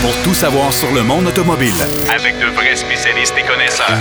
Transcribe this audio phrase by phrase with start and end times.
[0.00, 1.74] pour tout savoir sur le monde automobile.
[2.14, 3.98] Avec de vrais spécialistes et connaisseurs.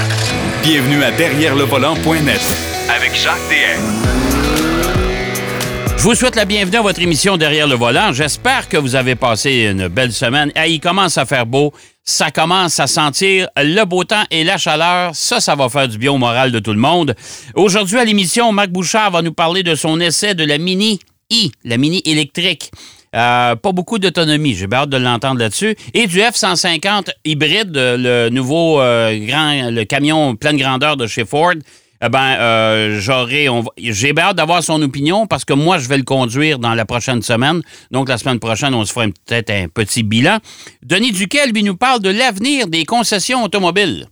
[0.61, 2.41] Bienvenue à Derrière le volant.net
[2.89, 3.81] Avec Jacques DM.
[5.97, 8.13] Je vous souhaite la bienvenue à votre émission Derrière le volant.
[8.13, 10.51] J'espère que vous avez passé une belle semaine.
[10.55, 11.73] Ah, il commence à faire beau.
[12.03, 15.15] Ça commence à sentir le beau temps et la chaleur.
[15.15, 17.15] Ça, ça va faire du bien au moral de tout le monde.
[17.55, 21.51] Aujourd'hui, à l'émission, Marc Bouchard va nous parler de son essai de la Mini I,
[21.65, 22.71] la Mini électrique.
[23.15, 25.75] Euh, pas beaucoup d'autonomie, j'ai hâte de l'entendre là-dessus.
[25.93, 31.53] Et du F-150 hybride, le nouveau euh, grand, le camion pleine grandeur de chez Ford.
[31.99, 36.59] Eh ben, euh, j'ai hâte d'avoir son opinion parce que moi, je vais le conduire
[36.59, 37.61] dans la prochaine semaine.
[37.89, 40.37] Donc, la semaine prochaine, on se fera peut-être un petit bilan.
[40.83, 44.07] Denis Duquel, lui, nous parle de l'avenir des concessions automobiles.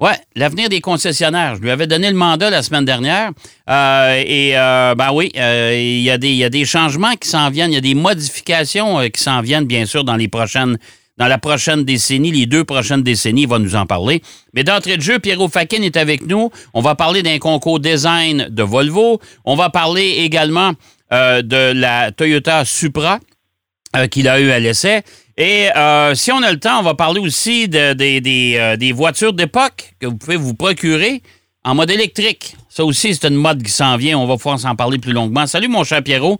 [0.00, 1.56] Oui, l'avenir des concessionnaires.
[1.56, 3.32] Je lui avais donné le mandat la semaine dernière.
[3.68, 7.74] Euh, et euh, ben oui, euh, il, y a des, changements qui s'en viennent, il
[7.74, 10.78] y a des modifications qui s'en viennent, bien sûr, dans les prochaines.
[11.18, 14.22] Dans la prochaine décennie, les deux prochaines décennies, il va nous en parler.
[14.54, 16.48] Mais d'entrée de jeu, Pierrot Fakin est avec nous.
[16.72, 19.20] On va parler d'un concours design de Volvo.
[19.44, 20.72] On va parler également
[21.10, 23.18] de la Toyota Supra
[24.10, 25.02] qu'il a eu à l'essai.
[25.40, 29.32] Et euh, si on a le temps, on va parler aussi de, euh, des voitures
[29.32, 31.22] d'époque que vous pouvez vous procurer
[31.64, 32.54] en mode électrique.
[32.68, 34.18] Ça aussi, c'est une mode qui s'en vient.
[34.18, 35.46] On va pouvoir s'en parler plus longuement.
[35.46, 36.38] Salut, mon cher Pierrot.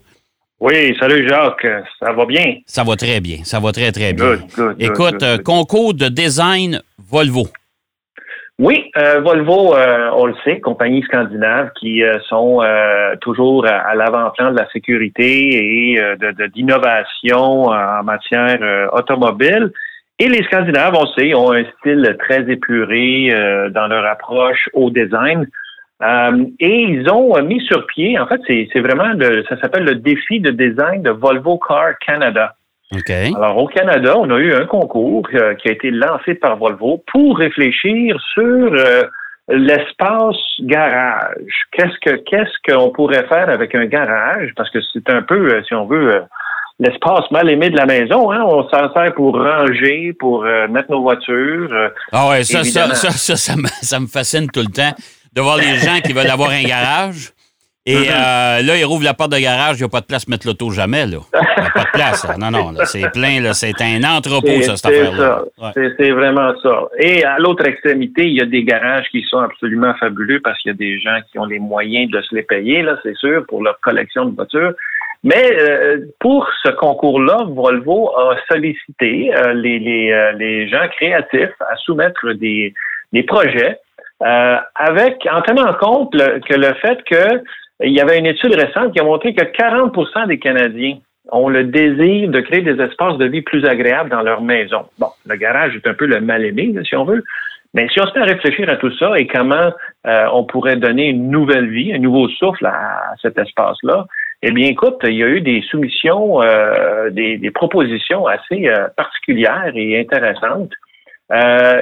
[0.59, 1.65] Oui, salut Jacques.
[1.99, 2.57] Ça va bien?
[2.67, 3.39] Ça va très bien.
[3.43, 4.37] Ça va très, très bien.
[4.77, 6.79] Écoute, euh, concours de design
[7.09, 7.47] Volvo.
[8.61, 12.61] Oui, euh, Volvo, euh, on le sait, compagnie scandinave qui euh, sont
[13.19, 18.59] toujours à, l'avant-plan de la sécurité et de d'innovation en matière
[18.93, 19.71] automobile.
[20.19, 23.33] Et les Scandinaves, on le sait, ont un style très épuré
[23.71, 25.47] dans leur approche au design.
[26.59, 30.39] et ils ont mis sur pied, en fait, c'est vraiment, le, ça s'appelle le défi
[30.39, 32.55] de design de Volvo Car Canada.
[33.35, 37.03] Alors, au Canada, on a eu un concours euh, qui a été lancé par Volvo
[37.11, 39.03] pour réfléchir sur euh,
[39.47, 41.67] l'espace garage.
[41.71, 44.51] Qu'est-ce que qu'est-ce qu'on pourrait faire avec un garage?
[44.57, 46.23] Parce que c'est un peu, euh, si on veut,
[46.79, 48.31] l'espace mal aimé de la maison.
[48.31, 48.43] Hein?
[48.45, 51.69] On s'en sert pour ranger, pour mettre nos voitures.
[52.11, 54.93] ah ouais, ça, ça, ça, ça, ça, me, ça me fascine tout le temps
[55.33, 57.31] de voir les gens qui veulent avoir un garage.
[57.87, 58.09] Et mm-hmm.
[58.11, 60.31] euh, là, il rouvre la porte de garage, il n'y a pas de place pour
[60.31, 61.07] mettre l'auto jamais.
[61.07, 61.17] Là.
[61.33, 62.27] Il n'y a pas de place.
[62.37, 63.53] Non, non, c'est plein.
[63.53, 65.43] C'est un entrepôt, ça, cette affaire-là.
[65.97, 66.83] C'est vraiment ça.
[66.99, 70.71] Et à l'autre extrémité, il y a des garages qui sont absolument fabuleux parce qu'il
[70.71, 73.45] y a des gens qui ont les moyens de se les payer, là, c'est sûr,
[73.47, 74.73] pour leur collection de voitures.
[75.23, 81.75] Mais euh, pour ce concours-là, Volvo a sollicité euh, les, les, les, gens créatifs à
[81.77, 82.75] soumettre des,
[83.11, 83.79] des projets
[84.75, 87.41] avec en tenant compte que le fait que
[87.83, 90.97] il y avait une étude récente qui a montré que 40% des Canadiens
[91.31, 94.85] ont le désir de créer des espaces de vie plus agréables dans leur maison.
[94.99, 97.23] Bon, le garage est un peu le mal-aimé, si on veut.
[97.73, 99.71] Mais si on se met à réfléchir à tout ça et comment
[100.05, 104.05] euh, on pourrait donner une nouvelle vie, un nouveau souffle à, cet espace-là,
[104.43, 109.71] eh bien, écoute, il y a eu des soumissions, euh, des, propositions assez euh, particulières
[109.75, 110.73] et intéressantes.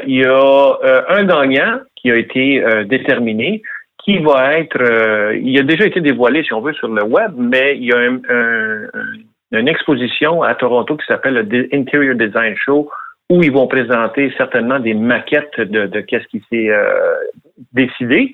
[0.06, 0.78] il y a
[1.10, 3.64] un gagnant qui a été déterminé
[4.04, 7.34] qui va être, euh, il a déjà été dévoilé, si on veut, sur le web,
[7.38, 12.90] mais il y a une exposition à Toronto qui s'appelle le Interior Design Show,
[13.30, 17.16] où ils vont présenter certainement des maquettes de, de qu'est-ce qui s'est euh,
[17.74, 18.34] décidé.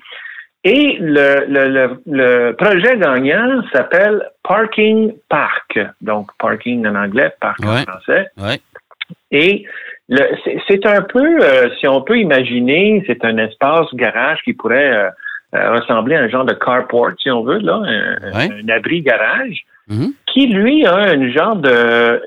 [0.64, 7.76] Et le, le, le, projet gagnant s'appelle Parking Park, donc parking en anglais, park en
[7.76, 8.28] français.
[8.36, 8.58] Ouais.
[9.30, 9.64] Et
[10.66, 15.10] c'est un peu, euh, si on peut imaginer, c'est un espace garage qui pourrait
[15.54, 17.82] euh, ressembler à un genre de carport, si on veut, là,
[18.32, 20.12] un, abri garage, mhm.
[20.26, 22.20] qui lui a un genre de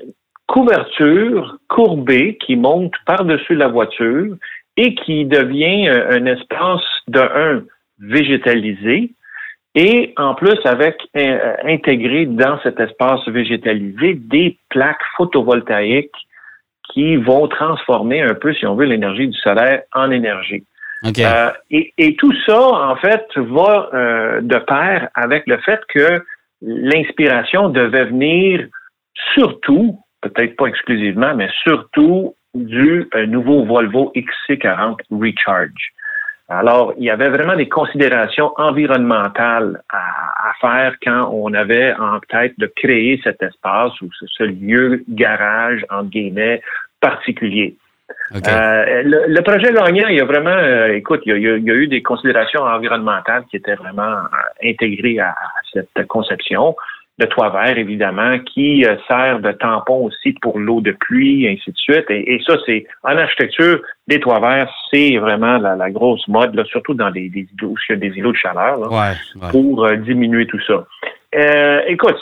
[0.46, 4.36] couverture courbée qui monte par-dessus la voiture
[4.76, 7.62] et qui devient euh, un espace de un
[7.98, 9.12] végétalisé
[9.74, 16.10] et en plus avec euh, intégré dans cet espace végétalisé des plaques photovoltaïques
[16.92, 20.64] qui vont transformer un peu, si on veut, l'énergie du solaire en énergie.
[21.04, 26.22] Euh, et, tout ça, en fait, va euh, de pair avec le fait que
[26.60, 28.66] l'inspiration devait venir
[29.34, 35.92] surtout, peut-être pas exclusivement, mais surtout du euh, nouveau Volvo XC40 Recharge.
[36.48, 42.52] Alors, il y avait vraiment des considérations environnementales à, faire quand on avait en tête
[42.58, 46.60] de créer cet espace ou ce, lieu garage, en guillemets,
[47.00, 47.76] particulier.
[48.32, 52.02] Euh, le, projet gagnant, il y a vraiment, euh, écoute, il y a, eu des
[52.02, 55.34] considérations environnementales qui étaient vraiment euh, intégrées à,
[55.72, 56.76] cette conception.
[57.18, 61.50] de toit vert, évidemment, qui euh, sert de tampon aussi pour l'eau de pluie, et
[61.52, 62.06] ainsi de suite.
[62.08, 66.94] Et, ça, c'est en architecture, des toits verts, c'est vraiment la, grosse mode, là, surtout
[66.94, 68.78] dans des, des îlots, il y a des îlots de chaleur,
[69.50, 70.86] pour diminuer tout ça.
[71.34, 72.16] Euh, écoute,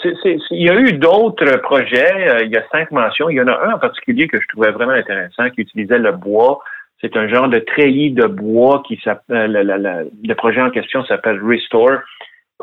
[0.50, 2.44] il y a eu d'autres projets.
[2.44, 3.30] il y a cinq mentions.
[3.30, 6.12] Il y en a un en particulier que je trouvais vraiment intéressant, qui utilisait le
[6.12, 6.60] bois.
[7.00, 9.52] C'est un genre de treillis de bois qui s'appelle.
[9.52, 12.00] le projet en question s'appelle Restore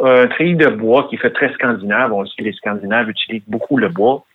[0.02, 2.14] un treillis de bois qui fait très scandinave.
[2.14, 4.26] On sait que les Scandinaves utilisent beaucoup le bois.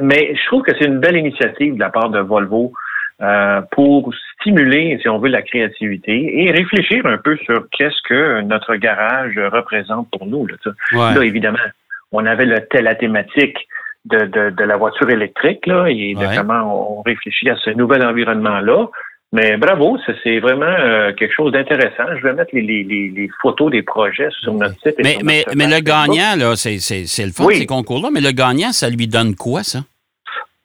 [0.00, 2.72] Mais je trouve que c'est une belle initiative de la part de Volvo
[3.22, 8.40] euh, pour stimuler, si on veut, la créativité et réfléchir un peu sur qu'est-ce que
[8.42, 10.46] notre garage représente pour nous.
[10.92, 11.58] Là, évidemment,
[12.12, 13.56] on avait le, la thématique
[14.04, 18.88] de, de, la voiture électrique là, et de comment on réfléchit à ce nouvel environnement-là.
[19.32, 22.04] Mais bravo, c'est vraiment euh, quelque chose d'intéressant.
[22.16, 24.94] Je vais mettre les, photos des projets sur notre site.
[25.02, 28.88] mais, mais, mais le gagnant, là, c'est le fun, ces concours-là, mais le gagnant, ça
[28.90, 29.80] lui donne quoi, ça?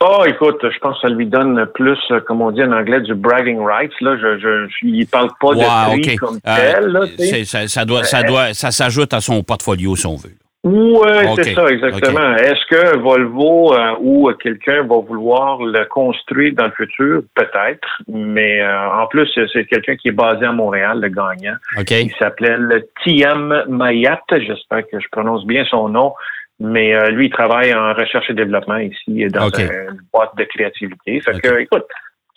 [0.01, 3.01] Oh, écoute, je pense que ça lui donne plus, euh, comme on dit en anglais,
[3.01, 3.92] du bragging rights.
[4.00, 6.88] Là, je, je, parle pas de prix comme euh, tel.
[6.88, 7.01] Là,
[7.44, 10.36] ça, ça, doit, ça doit, ça s'ajoute à son portfolio, si on veut.
[10.63, 12.36] Oui, c'est ça, exactement.
[12.36, 17.22] Est-ce que Volvo euh, ou quelqu'un va vouloir le construire dans le futur?
[17.34, 21.56] Peut-être, mais euh, en plus, c'est quelqu'un qui est basé à Montréal, le gagnant.
[21.90, 22.57] Il s'appelait
[23.06, 26.13] TM Mayat, j'espère que je prononce bien son nom,
[26.60, 31.22] mais euh, lui, il travaille en recherche et développement ici dans une boîte de créativité.
[31.22, 31.86] Fait que, écoute,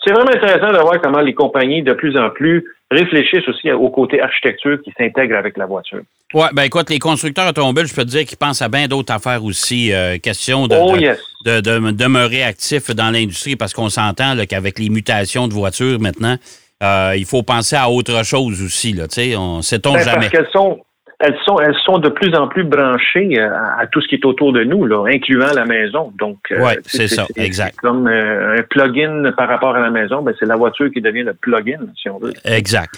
[0.04, 3.88] c'est vraiment intéressant de voir comment les compagnies de plus en plus réfléchissent aussi au
[3.90, 6.02] côté architecture qui s'intègre avec la voiture.
[6.34, 9.12] Oui, ben écoute, les constructeurs automobiles, je peux te dire qu'ils pensent à bien d'autres
[9.12, 9.92] affaires aussi.
[9.92, 10.96] Euh, question de, oh,
[11.44, 16.36] de, de, demeurer actif dans l'industrie parce qu'on s'entend qu'avec les mutations de voitures maintenant,
[16.82, 18.92] euh, il faut penser à autre chose aussi.
[18.92, 19.04] Là,
[19.38, 20.16] on sait-on ben, jamais.
[20.16, 20.80] Parce qu'elles sont,
[21.22, 23.48] elles sont, elles sont de plus en plus branchées euh,
[23.78, 26.12] à, tout ce qui est autour de nous, là, incluant la maison.
[26.18, 27.78] Donc, euh, oui, c'est ça, exact.
[27.80, 31.22] Comme euh, un plugin par rapport à la maison, ben, c'est la voiture qui devient
[31.22, 32.32] le plugin, si on veut.
[32.44, 32.92] Exact.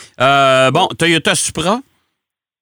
[0.73, 1.81] bon, Toyota Supra?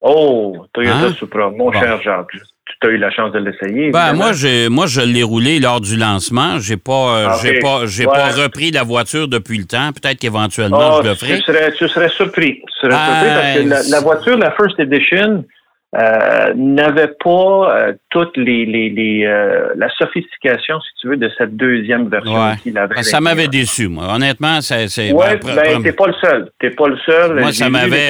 [0.01, 1.13] Oh, Toyota hein?
[1.13, 2.37] Supra, mon cher Jacques.
[2.83, 3.91] Tu as eu la chance de l'essayer.
[3.93, 6.59] Ben, moi, j'ai, moi, je l'ai roulé lors du lancement.
[6.59, 9.91] J'ai pas, j'ai pas, j'ai pas repris la voiture depuis le temps.
[9.93, 11.39] Peut-être qu'éventuellement, oh, je le ferai.
[11.39, 12.61] Tu serais, tu serais surpris.
[12.67, 15.45] Tu serais surpris parce que la, voiture, la First Edition,
[15.95, 17.29] euh, n'avait pas
[17.77, 22.57] euh, toutes les, les, les euh, la sophistication, si tu veux, de cette deuxième version
[22.63, 22.95] qu'il avait.
[22.95, 24.15] Ben, ça m'avait déçu, moi.
[24.15, 25.13] Honnêtement, c'est.
[25.13, 26.51] Ouais, ben, ben t'es pas le seul.
[26.59, 27.39] T'es pas le seul.
[27.39, 28.09] Moi, ça m'avait.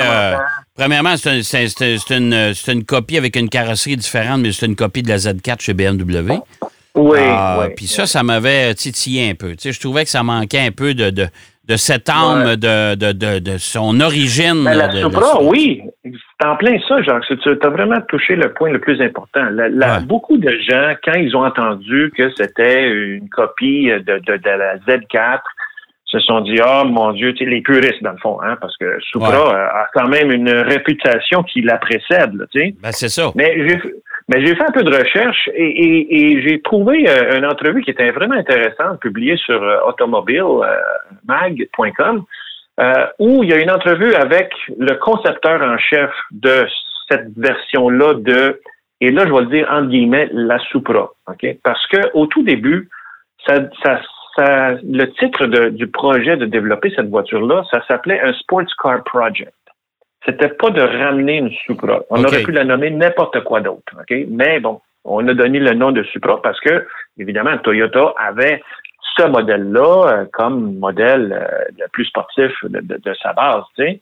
[0.76, 1.40] premièrement, c'est
[2.10, 5.74] une, une, copie avec une carrosserie différente, mais c'est une copie de la Z4 chez
[5.74, 6.34] BMW.
[6.94, 7.18] Oui.
[7.20, 9.52] Ah, puis ça, ça m'avait titillé un peu.
[9.52, 11.26] Tu sais, je trouvais que ça manquait un peu de, de,
[11.68, 14.64] de cette âme, de, de, de, de, son origine.
[14.64, 15.82] Ben, la Supra, oui.
[16.04, 17.24] C'est en plein ça, Jacques.
[17.26, 19.46] Tu as vraiment touché le point le plus important.
[20.06, 25.40] Beaucoup de gens, quand ils ont entendu que c'était une copie de, la Z4,
[26.04, 28.76] se sont dit, ah, oh, mon Dieu, tu les puristes, dans le fond, hein, parce
[28.76, 32.74] que Supra a quand même une réputation qui la précède, tu sais.
[32.82, 33.30] Ben, c'est ça.
[33.34, 33.56] Mais
[34.32, 38.10] mais j'ai fait un peu de recherche et, j'ai trouvé euh, une entrevue qui était
[38.12, 42.24] vraiment intéressante, publiée sur euh, automobilemag.com,
[42.80, 46.64] euh, où il y a une entrevue avec le concepteur en chef de
[47.10, 48.62] cette version-là de,
[49.02, 51.10] et là je vais le dire entre guillemets, la Supra.
[51.28, 51.46] ok?
[51.62, 52.88] Parce que au tout début,
[53.46, 54.00] ça, ça,
[54.36, 59.52] ça, le titre du projet de développer cette voiture-là, ça s'appelait un Sports Car Project
[60.24, 62.00] c'était pas de ramener une Supra.
[62.10, 63.92] On aurait pu la nommer n'importe quoi d'autre.
[63.98, 64.14] OK?
[64.28, 66.86] Mais bon, on a donné le nom de Supra parce que,
[67.18, 68.62] évidemment, Toyota avait
[69.16, 74.00] ce modèle-là euh, comme modèle euh, le plus sportif de, sa base, tu sais.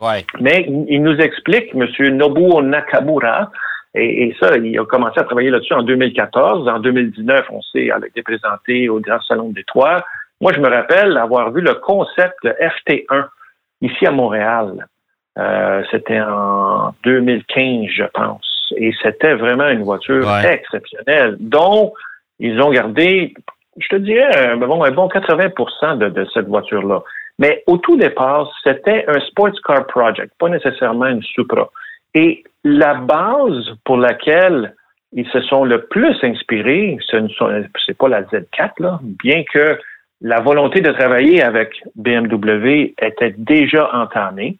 [0.00, 0.24] Ouais.
[0.40, 1.86] Mais il nous explique, M.
[2.16, 3.50] Nobuo Nakamura,
[3.94, 6.68] et, ça, il a commencé à travailler là-dessus en 2014.
[6.68, 10.04] En 2019, on sait, elle a été présentée au Grand Salon des Trois.
[10.40, 13.26] Moi, je me rappelle avoir vu le concept FT1
[13.82, 14.86] ici à Montréal.
[15.38, 18.72] Euh, c'était en 2015, je pense.
[18.76, 21.92] Et c'était vraiment une voiture exceptionnelle, dont
[22.38, 23.34] ils ont gardé,
[23.78, 27.02] je te dirais, bon, un bon 80 de, de cette voiture-là.
[27.38, 31.70] Mais au tout départ, c'était un sports car project, pas nécessairement une Supra.
[32.14, 34.74] Et la base pour laquelle
[35.12, 39.78] ils se sont le plus inspirés, ce n'est pas la Z4, là, bien que
[40.20, 44.58] la volonté de travailler avec BMW était déjà entamée.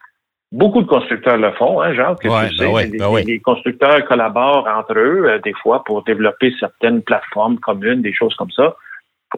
[0.52, 2.24] Beaucoup de constructeurs le font, hein, Jacques.
[2.24, 6.52] Ouais, tu ben sais, ben les, constructeurs collaborent entre eux, euh, des fois, pour développer
[6.58, 8.74] certaines plateformes communes, des choses comme ça.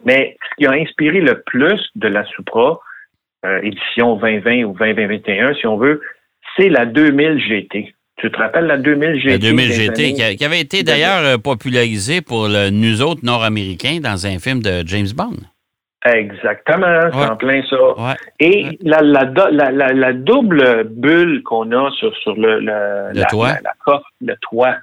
[0.05, 2.79] Mais ce qui a inspiré le plus de la Supra,
[3.45, 6.01] euh, édition 2020 ou 2021, si on veut,
[6.57, 7.93] c'est la 2000 GT.
[8.17, 9.29] Tu te rappelles la 2000 GT?
[9.29, 14.25] La 2000 GT, qui, avait été d'ailleurs euh, popularisée pour le, nous autres Nord-Américains dans
[14.25, 15.37] un film de James Bond?
[16.05, 18.15] Exactement, c'est en plein ça.
[18.39, 23.53] Et La, la, la, la, double bulle qu'on a sur, sur le, le, le toit,
[23.85, 24.75] coffre, le toit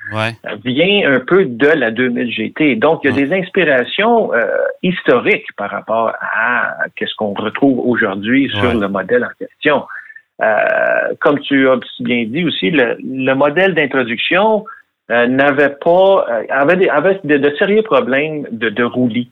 [0.65, 2.77] vient un peu de la 2000 GT.
[2.77, 4.47] Donc, il y a des inspirations euh,
[4.83, 9.85] historiques par rapport à ce qu'on retrouve aujourd'hui sur le modèle en question.
[10.43, 14.65] Euh, comme tu as bien dit aussi, le, le modèle d'introduction
[15.11, 19.31] euh, n'avait pas avait, des, avait de, sérieux problèmes de, de roulis.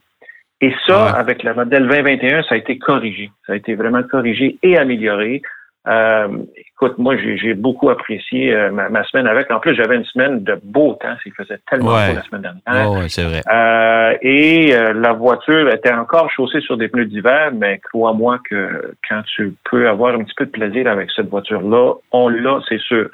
[0.61, 3.31] Et ça, avec le modèle 2021, ça a été corrigé.
[3.47, 5.41] Ça a été vraiment corrigé et amélioré.
[5.87, 9.49] Euh, écoute, moi, j'ai beaucoup apprécié euh, ma, semaine avec.
[9.49, 11.15] En plus, j'avais une semaine de beau temps.
[11.25, 12.91] Il faisait tellement beau la semaine dernière.
[12.91, 13.41] ouais, c'est vrai.
[13.49, 19.21] Euh, et la voiture était encore chaussée sur des pneus d'hiver, mais crois-moi que quand
[19.35, 23.09] tu peux avoir un petit peu de plaisir avec cette voiture-là, on l'a, c'est sûr.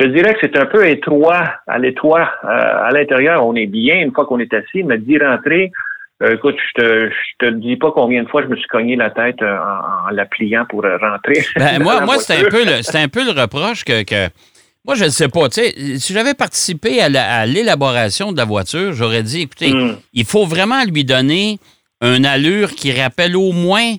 [0.00, 2.30] Je dirais que c'est un peu étroit à l'étroit.
[2.42, 5.72] à l'intérieur, on est bien une fois qu'on est assis, mais d'y rentrer,
[6.22, 8.94] euh, écoute, je te, je te dis pas combien de fois je me suis cogné
[8.94, 11.44] la tête euh, en, la pliant pour euh, rentrer.
[11.56, 14.28] Ben, moi, moi c'était un peu le, un peu le reproche que, que
[14.84, 15.48] moi, je ne sais pas.
[15.50, 19.96] Si j'avais participé à l'élaboration de la voiture, j'aurais dit, écoutez, hmm.
[20.12, 21.58] il faut vraiment lui donner
[22.02, 23.94] une allure qui rappelle au moins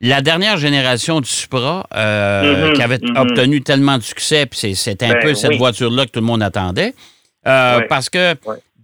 [0.00, 3.18] la dernière génération du Supra mm-hmm, qui avait mm-hmm.
[3.18, 6.42] obtenu tellement de succès, puis c'est un ben peu cette voiture-là que tout le monde
[6.42, 6.94] attendait.
[7.42, 8.36] Parce que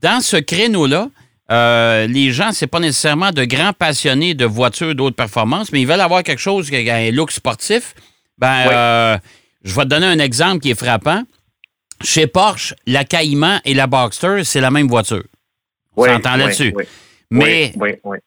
[0.03, 1.09] dans ce créneau-là,
[1.51, 5.87] euh, les gens, c'est pas nécessairement de grands passionnés de voitures d'autres performances, mais ils
[5.87, 7.95] veulent avoir quelque chose qui a un look sportif.
[8.39, 9.19] Ben, euh,
[9.63, 11.23] je vais te donner un exemple qui est frappant.
[12.03, 15.23] Chez Porsche, la Cayman et la Boxster, c'est la même voiture.
[15.97, 16.75] On s'entend là-dessus.
[17.31, 17.73] Mais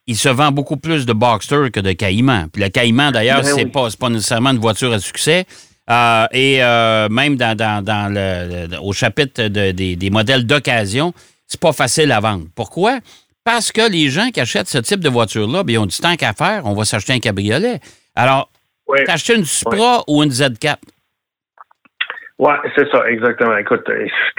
[0.06, 2.50] il se vend beaucoup plus de Boxster que de Cayman.
[2.52, 5.46] Puis la Cayman, d'ailleurs, ben c'est pas, pas nécessairement une voiture à succès.
[5.90, 6.58] Euh, et
[7.10, 11.14] même dans, le, au chapitre des modèles d'occasion,
[11.48, 12.46] c'est pas facile à vendre.
[12.56, 13.00] Pourquoi?
[13.44, 16.16] Parce que les gens qui achètent ce type de voiture-là, bien, ils ont du temps
[16.16, 17.80] qu'à faire, on va s'acheter un cabriolet.
[18.13, 18.50] Alors,
[19.06, 20.75] t'achètes une Supra ou une Z4?
[22.39, 23.58] Oui, c'est ça, exactement.
[23.58, 23.89] Écoute,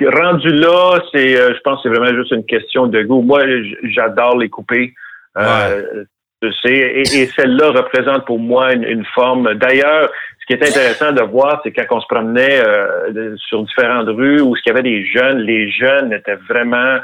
[0.01, 3.23] rendu là, c'est, euh, je pense que c'est vraiment juste une question de goût.
[3.23, 3.43] Moi,
[3.83, 4.95] j'adore les coupés.
[5.37, 6.05] Euh,
[6.43, 9.55] et, celle-là représente pour moi une forme.
[9.55, 14.09] D'ailleurs, ce qui est intéressant de voir, c'est quand on se promenait euh, sur différentes
[14.09, 16.99] rues où il y avait des jeunes, les jeunes étaient vraiment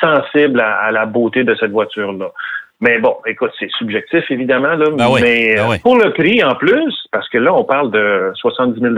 [0.00, 2.30] sensibles à, la beauté de cette voiture-là.
[2.80, 6.94] Mais bon, écoute, c'est subjectif, évidemment, là, ben mais ben pour le prix en plus,
[7.12, 8.94] parce que là, on parle de 70 000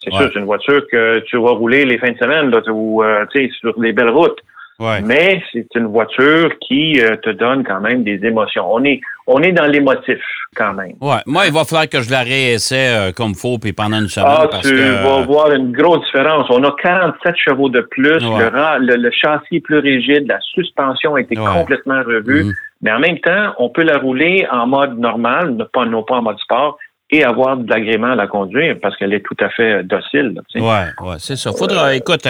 [0.00, 3.02] c'est sûr, c'est une voiture que tu vas rouler les fins de semaine là, ou,
[3.02, 3.24] euh,
[3.60, 4.38] sur des belles routes.
[4.80, 8.64] Mais c'est une voiture qui euh, te donne quand même des émotions.
[8.72, 10.20] On est, on est dans l'émotif
[10.54, 10.94] quand même.
[11.00, 11.18] Ouais.
[11.26, 14.30] Moi, il va falloir que je la réessaie euh, comme faut puis pendant une semaine.
[14.30, 16.46] Ah, tu vas voir une grosse différence.
[16.50, 18.20] On a 47 chevaux de plus.
[18.20, 20.26] Le, châssis est plus rigide.
[20.28, 22.44] La suspension a été complètement revue.
[22.44, 22.52] Mhm.
[22.82, 26.16] Mais en même temps, on peut la rouler en mode normal, ne pas, non pas
[26.16, 26.78] en mode sport
[27.10, 30.40] et avoir de l'agrément à la conduire parce qu'elle est tout à fait euh, docile.
[30.54, 31.52] Oui, ouais, c'est ça.
[31.52, 32.26] Faudra, euh, écoute,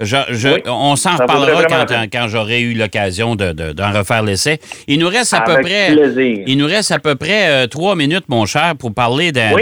[0.00, 4.60] euh, je, on s'en reparlera quand, quand j'aurai eu l'occasion d'en de, refaire l'essai.
[4.86, 5.94] Il nous reste à peu près,
[6.46, 9.52] il nous reste à peu près trois minutes, mon cher, pour parler d'un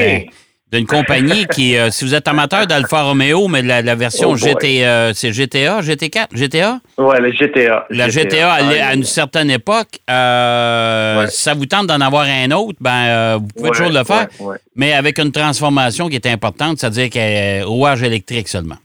[0.72, 4.36] d'une compagnie qui, euh, si vous êtes amateur d'Alfa Romeo, mais la, la version oh
[4.36, 6.80] GT, c'est GTA, GT4, GTA?
[6.98, 7.86] Oui, le GTA.
[7.90, 12.90] La GTA, à, une certaine époque, euh, ça vous tente d'en avoir un autre, ben,
[12.90, 14.26] euh, vous pouvez toujours le faire,
[14.74, 18.76] mais avec une transformation qui est importante, c'est-à-dire qu'elle est rouage électrique seulement.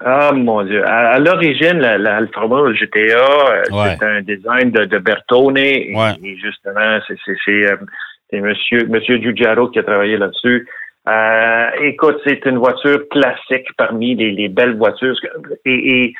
[0.00, 0.82] Ah, mon Dieu.
[0.86, 5.94] À, l'origine, l'Alfa Romeo, GTA, c'est un design de, de Bertone, et,
[6.42, 10.66] justement, c'est monsieur, monsieur Giugiaro qui a travaillé là-dessus.
[11.06, 15.16] Euh, écoute, c'est une voiture classique parmi les, belles voitures.
[15.64, 16.14] Et,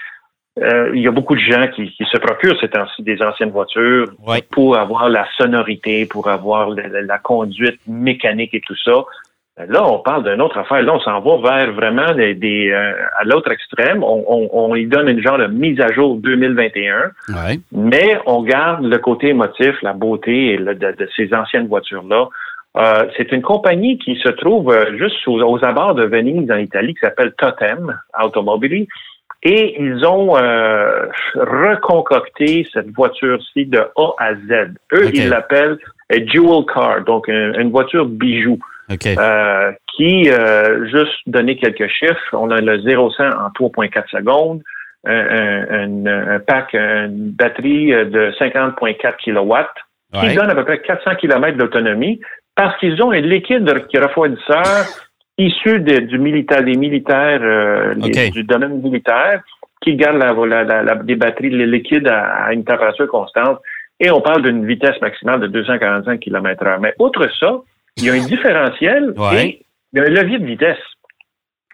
[0.63, 4.07] euh, il y a beaucoup de gens qui, se procurent ces temps-ci des anciennes voitures
[4.51, 9.05] pour avoir la sonorité, pour avoir la, conduite mécanique et tout ça.
[9.57, 10.83] Là, on parle d'une autre affaire.
[10.83, 14.03] Là, on s'en va vers vraiment des, euh, à l'autre extrême.
[14.03, 17.13] On, on, on, y donne une genre de mise à jour 2021,
[17.71, 22.29] mais on garde le côté émotif, la beauté de, de ces anciennes voitures-là.
[22.77, 26.95] Euh, c'est une compagnie qui se trouve euh, juste aux, abords de Venise en Italie
[26.95, 28.89] qui s'appelle Totem Automobili.
[29.45, 31.07] Et ils ont euh,
[31.37, 34.73] reconcocté cette voiture-ci de A à Z.
[34.95, 35.79] Eux, ils l'appellent
[36.11, 38.59] Jewel Car, donc une, voiture bijou.
[39.97, 40.25] Qui,
[40.91, 44.61] juste donner quelques chiffres, on a le 0-100 en 3.4 secondes,
[45.07, 49.55] un, un, pack, une batterie de 50.4 kW,
[50.21, 52.21] qui donne à peu près 400 km d'autonomie,
[52.55, 54.65] parce qu'ils ont un liquide qui refroidisseur
[55.39, 59.43] issus de- du militaire, des militaires, euh, les- du domaine militaire,
[59.83, 63.59] qui gardent la, la- la- la- des batteries les liquides à, à une température constante.
[64.01, 67.57] Et on parle d'une vitesse maximale de 245 km h Mais outre ça,
[67.97, 69.47] il y a un différentiel Ouais.
[69.47, 70.79] et il y a un levier de vitesse.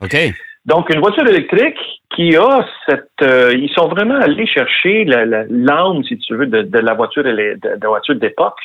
[0.00, 0.16] OK.
[0.66, 1.78] Donc, une voiture électrique
[2.14, 3.08] qui a cette...
[3.22, 7.30] euh, ils sont vraiment allés chercher l'âme, si tu veux, de, de la voiture de,
[7.30, 8.58] la voiture d'époque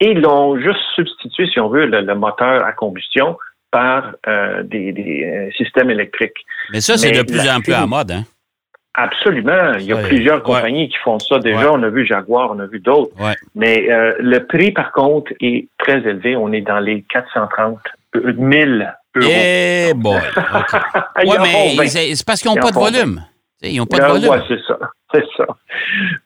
[0.00, 3.36] et ils l'ont juste substitué, si on veut, le, le moteur à combustion
[3.70, 6.44] par euh, des, des, euh, systèmes électriques.
[6.72, 8.24] Mais ça, c'est de plus en plus à mode, hein?
[8.94, 9.72] Absolument.
[9.78, 10.42] Il y a plusieurs Ouais.
[10.56, 11.58] compagnies qui font ça déjà.
[11.58, 11.66] Ouais.
[11.78, 13.10] On a vu Jaguar, on a vu d'autres.
[13.20, 13.34] Ouais.
[13.56, 16.36] Mais euh, le prix, par contre, est très élevé.
[16.36, 17.78] On est dans les 430
[18.14, 18.26] 000
[19.16, 19.28] euros.
[19.30, 20.16] Eh boy.
[20.16, 20.22] OK.
[21.24, 21.88] Ils Ouais, en font mais 20.
[22.14, 23.20] c'est parce qu'ils n'ont pas de volume.
[23.60, 24.42] Sais, Ils n'ont pas de Ah, volume.
[24.48, 24.78] c'est ça.
[25.14, 25.46] C'est ça.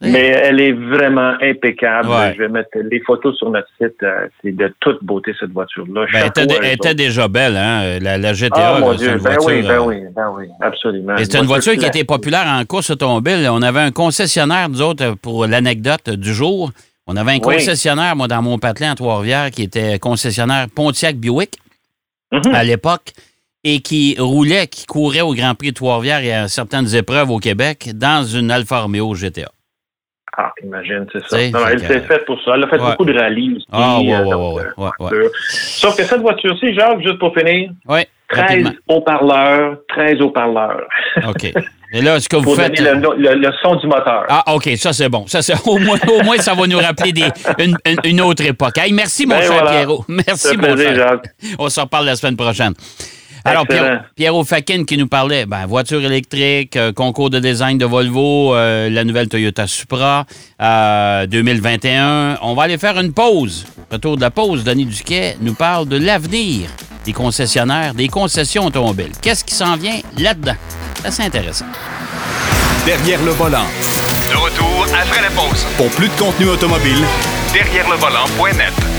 [0.00, 2.08] Mais elle est vraiment impeccable.
[2.08, 2.32] Ouais.
[2.34, 4.02] Je vais mettre les photos sur notre site.
[4.02, 6.06] Euh, C'est de toute beauté, cette voiture-là.
[6.12, 7.98] Ben, elle était, elle déjà belle, hein?
[8.00, 9.12] La, la GTA, Ah, mon là, c'est Dieu.
[9.18, 9.46] Ben voiture.
[9.46, 10.46] oui, ben euh, oui, ben oui.
[10.60, 11.16] Absolument.
[11.18, 13.46] C'était une voiture qui était populaire en course automobile.
[13.50, 16.70] On avait un concessionnaire, nous autres, pour l'anecdote du jour.
[17.06, 17.40] On avait un Oui.
[17.40, 21.58] concessionnaire, moi, dans mon patelin à Trois-Rivières, qui était concessionnaire Pontiac Buick
[22.32, 22.54] Mhm.
[22.54, 23.12] à l'époque
[23.64, 27.38] et qui roulait, qui courait au Grand Prix de Trois-Rivières et à certaines épreuves au
[27.38, 29.50] Québec dans une Alfa Romeo GTA.
[30.40, 31.50] Ah, imagine, c'est ça.
[31.50, 32.52] Non, elle s'est faite pour ça.
[32.54, 32.90] Elle a fait Ouais.
[32.92, 33.66] beaucoup de rallyes aussi.
[33.72, 35.30] Ah, ouais, euh, ouais, euh, ouais, voiture.
[35.50, 38.70] Sauf que cette voiture-ci, Jacques, juste pour finir, Oui, 13 rapidement.
[38.86, 40.82] haut-parleurs, 13 haut-parleurs.
[41.26, 41.52] OK.
[41.92, 42.76] Et là, ce que vous faites...
[42.76, 44.26] donner le, le- le son du moteur.
[44.28, 45.26] Ah, OK, ça c'est bon.
[45.26, 47.24] Ça, c'est, au, moins, au moins, ça va nous rappeler des,
[47.58, 48.78] une, une- une autre époque.
[48.78, 49.70] Hey, merci, mon Ben cher voilà.
[49.72, 50.04] Pierrot.
[50.08, 51.08] Merci, mon plaisir, cher.
[51.08, 51.34] Jacques.
[51.58, 52.74] On se reparle la semaine prochaine.
[53.48, 53.66] Alors,
[54.14, 58.90] Pierrot Fakin qui nous parlait, ben, voiture électrique, euh, concours de design de Volvo, euh,
[58.90, 60.26] la nouvelle Toyota Supra
[60.60, 62.38] euh, 2021.
[62.42, 63.66] On va aller faire une pause.
[63.90, 66.68] Retour de la pause, Denis Duquet nous parle de l'avenir
[67.04, 69.12] des concessionnaires, des concessions automobiles.
[69.22, 70.56] Qu'est-ce qui s'en vient là-dedans?
[70.96, 71.66] C'est assez intéressant.
[72.84, 73.66] Derrière le volant.
[74.30, 75.64] De retour après la pause.
[75.76, 77.04] Pour plus de contenu automobile,
[77.52, 78.97] Derrière le volant.net.